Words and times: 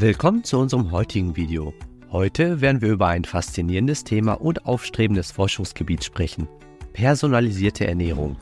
Willkommen 0.00 0.44
zu 0.44 0.58
unserem 0.60 0.92
heutigen 0.92 1.34
Video. 1.34 1.74
Heute 2.12 2.60
werden 2.60 2.80
wir 2.80 2.90
über 2.90 3.08
ein 3.08 3.24
faszinierendes 3.24 4.04
Thema 4.04 4.34
und 4.34 4.64
aufstrebendes 4.64 5.32
Forschungsgebiet 5.32 6.04
sprechen. 6.04 6.46
Personalisierte 6.92 7.84
Ernährung. 7.84 8.36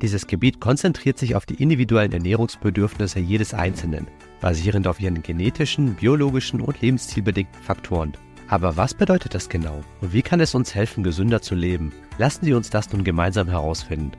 Dieses 0.00 0.26
Gebiet 0.26 0.58
konzentriert 0.58 1.18
sich 1.18 1.34
auf 1.34 1.44
die 1.44 1.62
individuellen 1.62 2.12
Ernährungsbedürfnisse 2.12 3.18
jedes 3.18 3.52
Einzelnen, 3.52 4.06
basierend 4.40 4.86
auf 4.88 5.00
ihren 5.00 5.22
genetischen, 5.22 5.96
biologischen 5.96 6.62
und 6.62 6.80
lebensstilbedingten 6.80 7.62
Faktoren. 7.62 8.14
Aber 8.48 8.78
was 8.78 8.94
bedeutet 8.94 9.34
das 9.34 9.50
genau 9.50 9.82
und 10.00 10.14
wie 10.14 10.22
kann 10.22 10.40
es 10.40 10.54
uns 10.54 10.74
helfen, 10.74 11.04
gesünder 11.04 11.42
zu 11.42 11.54
leben? 11.54 11.92
Lassen 12.16 12.46
Sie 12.46 12.54
uns 12.54 12.70
das 12.70 12.90
nun 12.90 13.04
gemeinsam 13.04 13.48
herausfinden. 13.48 14.12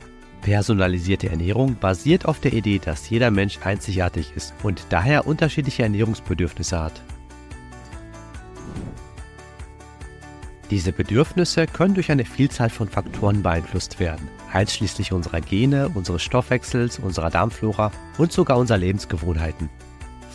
Personalisierte 0.44 1.30
Ernährung 1.30 1.76
basiert 1.80 2.26
auf 2.26 2.41
der 2.41 2.52
Idee, 2.52 2.78
dass 2.78 3.09
jeder 3.09 3.31
Mensch 3.31 3.59
einzigartig 3.63 4.34
ist 4.36 4.54
und 4.62 4.86
daher 4.90 5.26
unterschiedliche 5.26 5.84
Ernährungsbedürfnisse 5.84 6.80
hat. 6.80 7.02
Diese 10.70 10.91
Bedürfnisse 10.91 11.66
können 11.66 11.94
durch 11.94 12.12
eine 12.12 12.26
Vielzahl 12.26 12.70
von 12.70 12.90
Faktoren 12.90 13.41
beeinflusst 13.41 14.00
werden, 14.00 14.27
einschließlich 14.52 15.14
unserer 15.14 15.40
Gene, 15.40 15.90
unseres 15.90 16.23
Stoffwechsels, 16.23 17.00
unserer 17.00 17.30
Darmflora 17.30 17.91
und 18.17 18.34
sogar 18.34 18.58
unserer 18.58 18.80
Lebensgewohnheiten. 18.80 19.70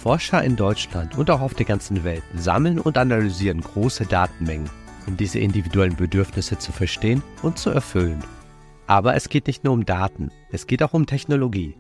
Forscher 0.01 0.43
in 0.43 0.57
Deutschland 0.57 1.19
und 1.19 1.31
auch 1.31 1.41
auf 1.43 1.55
der 1.55 1.67
ganzen 1.67 2.05
Welt 2.05 2.23
sammeln 2.35 2.79
und 2.79 2.97
analysieren 2.97 3.61
große 3.61 4.07
Datenmengen, 4.07 4.71
um 5.07 5.19
diese 5.19 5.39
individuellen 5.39 5.97
Bedürfnisse 5.97 6.57
zu 6.57 6.73
verstehen 6.73 7.23
und 7.43 7.59
zu 7.59 7.71
erfüllen. 7.71 8.23
Aber 8.89 9.15
es 9.15 9.29
geht 9.29 9.47
nicht 9.47 9.65
nur 9.65 9.75
um 9.75 9.85
Daten, 9.85 10.31
es 10.51 10.67
geht 10.67 10.83
auch 10.83 10.95
um 10.95 11.05
Technologie. 11.05 11.77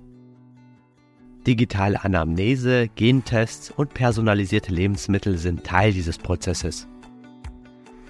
Digitale 1.47 2.05
Anamnese, 2.05 2.89
Gentests 2.95 3.71
und 3.71 3.95
personalisierte 3.95 4.75
Lebensmittel 4.75 5.39
sind 5.39 5.65
Teil 5.65 5.95
dieses 5.95 6.19
Prozesses. 6.19 6.87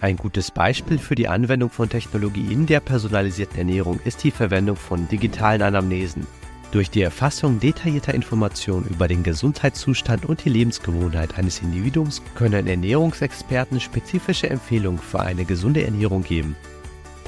Ein 0.00 0.16
gutes 0.16 0.50
Beispiel 0.50 0.98
für 0.98 1.14
die 1.14 1.28
Anwendung 1.28 1.70
von 1.70 1.88
Technologie 1.88 2.52
in 2.52 2.66
der 2.66 2.80
personalisierten 2.80 3.58
Ernährung 3.58 4.00
ist 4.04 4.24
die 4.24 4.32
Verwendung 4.32 4.74
von 4.74 5.06
digitalen 5.06 5.62
Anamnesen. 5.62 6.26
Durch 6.72 6.90
die 6.90 7.02
Erfassung 7.02 7.60
detaillierter 7.60 8.14
Informationen 8.14 8.88
über 8.88 9.06
den 9.06 9.22
Gesundheitszustand 9.22 10.26
und 10.26 10.44
die 10.44 10.50
Lebensgewohnheit 10.50 11.38
eines 11.38 11.62
Individuums 11.62 12.20
können 12.34 12.66
Ernährungsexperten 12.66 13.78
spezifische 13.78 14.50
Empfehlungen 14.50 14.98
für 14.98 15.20
eine 15.20 15.44
gesunde 15.44 15.84
Ernährung 15.84 16.24
geben. 16.24 16.56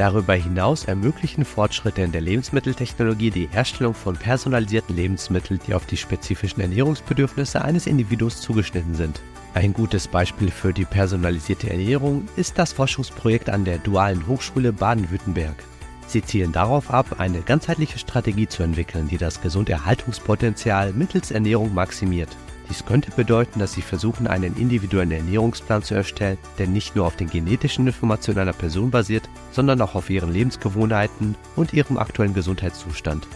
Darüber 0.00 0.32
hinaus 0.32 0.84
ermöglichen 0.84 1.44
Fortschritte 1.44 2.00
in 2.00 2.10
der 2.10 2.22
Lebensmitteltechnologie 2.22 3.30
die 3.30 3.50
Herstellung 3.52 3.92
von 3.92 4.16
personalisierten 4.16 4.96
Lebensmitteln, 4.96 5.60
die 5.66 5.74
auf 5.74 5.84
die 5.84 5.98
spezifischen 5.98 6.62
Ernährungsbedürfnisse 6.62 7.60
eines 7.60 7.86
Individuums 7.86 8.40
zugeschnitten 8.40 8.94
sind. 8.94 9.20
Ein 9.52 9.74
gutes 9.74 10.08
Beispiel 10.08 10.50
für 10.50 10.72
die 10.72 10.86
personalisierte 10.86 11.68
Ernährung 11.68 12.26
ist 12.36 12.58
das 12.58 12.72
Forschungsprojekt 12.72 13.50
an 13.50 13.66
der 13.66 13.76
Dualen 13.76 14.26
Hochschule 14.26 14.72
Baden-Württemberg. 14.72 15.62
Sie 16.06 16.22
zielen 16.22 16.52
darauf 16.52 16.90
ab, 16.90 17.16
eine 17.18 17.42
ganzheitliche 17.42 17.98
Strategie 17.98 18.48
zu 18.48 18.62
entwickeln, 18.62 19.06
die 19.06 19.18
das 19.18 19.42
Gesunderhaltungspotenzial 19.42 20.94
mittels 20.94 21.30
Ernährung 21.30 21.74
maximiert. 21.74 22.34
Dies 22.70 22.86
könnte 22.86 23.10
bedeuten, 23.10 23.58
dass 23.58 23.72
sie 23.72 23.82
versuchen, 23.82 24.28
einen 24.28 24.56
individuellen 24.56 25.10
Ernährungsplan 25.10 25.82
zu 25.82 25.94
erstellen, 25.94 26.38
der 26.58 26.68
nicht 26.68 26.94
nur 26.94 27.04
auf 27.04 27.16
den 27.16 27.28
genetischen 27.28 27.88
Informationen 27.88 28.38
einer 28.38 28.52
Person 28.52 28.92
basiert, 28.92 29.28
sondern 29.50 29.82
auch 29.82 29.96
auf 29.96 30.08
ihren 30.08 30.32
Lebensgewohnheiten 30.32 31.34
und 31.56 31.72
ihrem 31.72 31.98
aktuellen 31.98 32.32
Gesundheitszustand. 32.32 33.26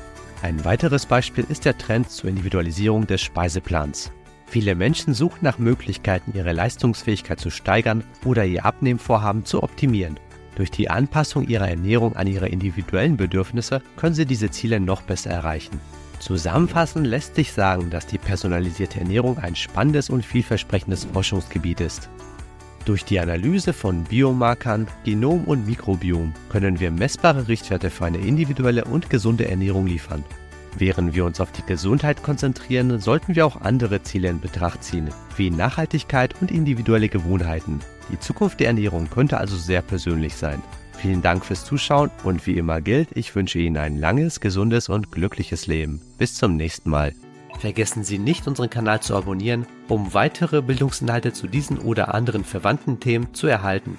Ein 0.43 0.65
weiteres 0.65 1.07
Beispiel 1.07 1.45
ist 1.49 1.65
der 1.65 1.77
Trend 1.77 2.11
zur 2.11 2.31
Individualisierung 2.31 3.09
des 3.09 3.23
Speiseplans. 3.23 4.13
Viele 4.47 4.77
Menschen 4.77 5.15
suchen 5.15 5.41
nach 5.43 5.59
Möglichkeiten, 5.59 6.33
ihre 6.33 6.53
Leistungsfähigkeit 6.53 7.41
zu 7.41 7.51
steigern 7.51 8.05
oder 8.25 8.45
ihr 8.45 8.65
Abnehmvorhaben 8.65 9.45
zu 9.45 9.65
optimieren. 9.65 10.21
Durch 10.55 10.71
die 10.71 10.89
Anpassung 10.89 11.49
ihrer 11.49 11.69
Ernährung 11.69 12.15
an 12.15 12.29
ihre 12.29 12.49
individuellen 12.49 13.17
Bedürfnisse 13.17 13.83
können 13.97 14.15
sie 14.15 14.27
diese 14.27 14.53
Ziele 14.53 14.79
noch 14.79 15.03
besser 15.03 15.31
erreichen. 15.31 15.81
Zusammenfassend 16.21 17.07
lässt 17.07 17.35
sich 17.35 17.53
sagen, 17.53 17.91
dass 17.91 18.07
die 18.07 18.19
personalisierte 18.19 19.01
Ernährung 19.01 19.39
ein 19.39 19.57
spannendes 19.57 20.11
und 20.11 20.25
vielversprechendes 20.25 21.07
Forschungsgebiet 21.13 21.81
ist. 21.81 22.09
Durch 22.85 23.05
die 23.05 23.19
Analyse 23.19 23.73
von 23.73 24.05
Biomarkern, 24.05 24.87
Genom 25.05 25.45
und 25.45 25.67
Mikrobiom 25.67 26.35
können 26.51 26.81
wir 26.81 26.91
messbare 26.91 27.49
Richtwerte 27.49 27.91
für 27.91 28.05
eine 28.05 28.19
individuelle 28.19 28.85
und 28.85 29.09
gesunde 29.09 29.49
Ernährung 29.49 29.87
liefern. 29.87 30.23
Während 30.77 31.15
wir 31.15 31.25
uns 31.25 31.41
auf 31.41 31.53
die 31.53 31.65
Gesundheit 31.65 32.23
konzentrieren, 32.23 32.99
sollten 33.01 33.37
wir 33.37 33.47
auch 33.47 33.61
andere 33.61 34.03
Ziele 34.03 34.29
in 34.29 34.41
Betracht 34.41 34.83
ziehen, 34.83 35.09
wie 35.37 35.51
Nachhaltigkeit 35.51 36.35
und 36.41 36.51
individuelle 36.51 37.09
Gewohnheiten. 37.09 37.81
Die 38.11 38.19
Zukunft 38.19 38.61
der 38.61 38.67
Ernährung 38.69 39.09
könnte 39.09 39.39
also 39.39 39.57
sehr 39.57 39.81
persönlich 39.81 40.35
sein. 40.35 40.63
Vielen 41.05 41.21
Dank 41.21 41.45
fürs 41.45 41.67
Zuschauen 41.67 42.11
und 42.23 42.47
wie 42.47 42.57
immer 42.57 42.81
gilt, 42.81 43.11
ich 43.15 43.35
wünsche 43.37 43.59
Ihnen 43.59 43.77
ein 43.77 43.99
langes, 43.99 44.41
gesundes 44.41 44.89
und 44.89 45.13
glückliches 45.13 45.67
Leben. 45.67 46.01
Bis 46.17 46.35
zum 46.35 46.57
nächsten 46.57 46.89
Mal. 46.89 47.13
Vergessen 47.59 48.05
Sie 48.05 48.17
nicht, 48.17 48.47
unseren 48.47 48.71
Kanal 48.71 49.01
zu 49.01 49.15
abonnieren, 49.15 49.67
um 49.89 50.15
weitere 50.15 50.63
Bildungsinhalte 50.63 51.35
zu 51.35 51.47
diesen 51.47 51.79
oder 51.79 52.15
anderen 52.15 52.43
verwandten 52.43 53.01
Themen 53.01 53.35
zu 53.35 53.47
erhalten. 53.47 53.99